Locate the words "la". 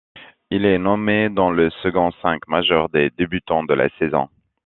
3.75-3.87